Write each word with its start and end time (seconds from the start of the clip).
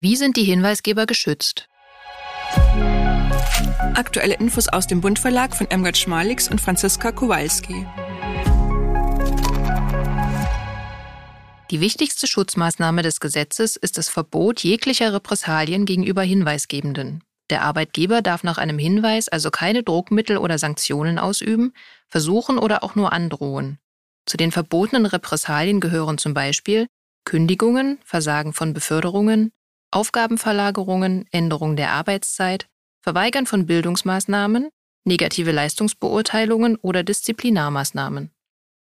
Wie 0.00 0.14
sind 0.14 0.36
die 0.36 0.44
Hinweisgeber 0.44 1.06
geschützt? 1.06 1.68
Aktuelle 3.94 4.34
Infos 4.34 4.68
aus 4.68 4.86
dem 4.86 5.00
Bund 5.00 5.18
Verlag 5.18 5.56
von 5.56 5.68
Emgard 5.72 5.98
Schmalix 5.98 6.48
und 6.48 6.60
Franziska 6.60 7.10
Kowalski. 7.10 7.84
Die 11.72 11.80
wichtigste 11.80 12.28
Schutzmaßnahme 12.28 13.02
des 13.02 13.18
Gesetzes 13.18 13.74
ist 13.74 13.98
das 13.98 14.08
Verbot 14.08 14.62
jeglicher 14.62 15.12
Repressalien 15.12 15.84
gegenüber 15.84 16.22
Hinweisgebenden. 16.22 17.24
Der 17.50 17.62
Arbeitgeber 17.62 18.22
darf 18.22 18.44
nach 18.44 18.58
einem 18.58 18.78
Hinweis 18.78 19.28
also 19.28 19.50
keine 19.50 19.82
Druckmittel 19.82 20.38
oder 20.38 20.58
Sanktionen 20.58 21.18
ausüben, 21.18 21.72
versuchen 22.06 22.58
oder 22.58 22.84
auch 22.84 22.94
nur 22.94 23.12
androhen. 23.12 23.80
Zu 24.26 24.36
den 24.36 24.52
verbotenen 24.52 25.06
Repressalien 25.06 25.80
gehören 25.80 26.18
zum 26.18 26.34
Beispiel 26.34 26.86
Kündigungen, 27.24 27.98
Versagen 28.04 28.52
von 28.52 28.74
Beförderungen, 28.74 29.50
Aufgabenverlagerungen, 29.90 31.26
Änderung 31.30 31.76
der 31.76 31.92
Arbeitszeit, 31.92 32.68
Verweigern 33.00 33.46
von 33.46 33.66
Bildungsmaßnahmen, 33.66 34.68
negative 35.04 35.52
Leistungsbeurteilungen 35.52 36.76
oder 36.76 37.02
Disziplinarmaßnahmen. 37.02 38.30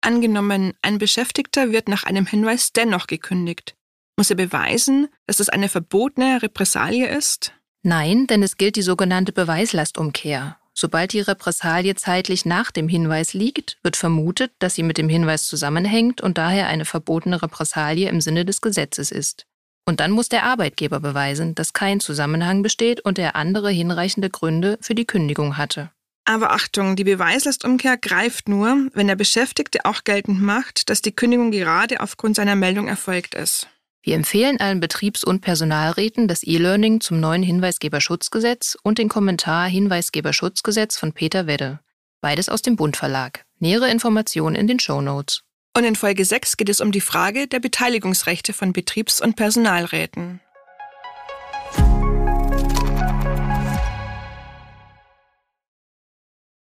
Angenommen, 0.01 0.73
ein 0.81 0.97
Beschäftigter 0.97 1.71
wird 1.71 1.87
nach 1.87 2.03
einem 2.03 2.25
Hinweis 2.25 2.73
dennoch 2.73 3.07
gekündigt. 3.07 3.75
Muss 4.17 4.29
er 4.29 4.35
beweisen, 4.35 5.07
dass 5.27 5.39
es 5.39 5.49
eine 5.49 5.69
verbotene 5.69 6.41
Repressalie 6.41 7.07
ist? 7.07 7.53
Nein, 7.83 8.27
denn 8.27 8.41
es 8.41 8.57
gilt 8.57 8.75
die 8.75 8.81
sogenannte 8.81 9.31
Beweislastumkehr. 9.31 10.57
Sobald 10.73 11.13
die 11.13 11.21
Repressalie 11.21 11.95
zeitlich 11.95 12.45
nach 12.45 12.71
dem 12.71 12.89
Hinweis 12.89 13.33
liegt, 13.33 13.77
wird 13.81 13.95
vermutet, 13.95 14.51
dass 14.59 14.75
sie 14.75 14.83
mit 14.83 14.97
dem 14.97 15.07
Hinweis 15.07 15.47
zusammenhängt 15.47 16.21
und 16.21 16.37
daher 16.37 16.67
eine 16.67 16.85
verbotene 16.85 17.41
Repressalie 17.41 18.09
im 18.09 18.21
Sinne 18.21 18.43
des 18.43 18.61
Gesetzes 18.61 19.11
ist. 19.11 19.45
Und 19.85 19.99
dann 19.99 20.11
muss 20.11 20.29
der 20.29 20.43
Arbeitgeber 20.43 20.99
beweisen, 20.99 21.53
dass 21.53 21.73
kein 21.73 21.99
Zusammenhang 21.99 22.63
besteht 22.63 23.01
und 23.01 23.19
er 23.19 23.35
andere 23.35 23.69
hinreichende 23.69 24.29
Gründe 24.29 24.77
für 24.81 24.95
die 24.95 25.05
Kündigung 25.05 25.57
hatte. 25.57 25.91
Aber 26.27 26.51
Achtung, 26.51 26.95
die 26.95 27.03
Beweislastumkehr 27.03 27.97
greift 27.97 28.49
nur, 28.49 28.89
wenn 28.93 29.07
der 29.07 29.15
Beschäftigte 29.15 29.85
auch 29.85 30.03
geltend 30.03 30.41
macht, 30.41 30.89
dass 30.89 31.03
die 31.03 31.11
Kündigung 31.11 31.51
gerade 31.51 32.01
aufgrund 32.01 32.35
seiner 32.35 32.55
Meldung 32.55 32.87
erfolgt 32.87 33.35
ist. 33.35 33.67
Wir 34.01 34.15
empfehlen 34.15 34.59
allen 34.59 34.79
Betriebs- 34.79 35.23
und 35.23 35.41
Personalräten 35.41 36.27
das 36.27 36.43
E-Learning 36.43 36.99
zum 36.99 37.19
neuen 37.19 37.43
Hinweisgeberschutzgesetz 37.43 38.75
und 38.81 38.97
den 38.97 39.09
Kommentar 39.09 39.67
Hinweisgeberschutzgesetz 39.67 40.97
von 40.97 41.13
Peter 41.13 41.45
Wedde. 41.45 41.79
Beides 42.21 42.49
aus 42.49 42.63
dem 42.63 42.75
Bund 42.75 42.97
Verlag. 42.97 43.45
Nähere 43.59 43.89
Informationen 43.89 44.55
in 44.55 44.67
den 44.67 44.79
Show 44.79 45.01
Notes. 45.01 45.44
Und 45.77 45.83
in 45.83 45.97
Folge 45.97 46.23
6 46.23 46.55
geht 46.55 46.69
es 46.69 46.79
um 46.79 46.93
die 46.93 47.01
Frage 47.01 47.47
der 47.47 47.59
Beteiligungsrechte 47.59 48.53
von 48.53 48.71
Betriebs- 48.71 49.19
und 49.19 49.35
Personalräten. 49.35 50.39